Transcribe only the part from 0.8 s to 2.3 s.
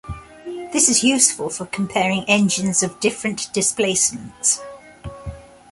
is useful for comparing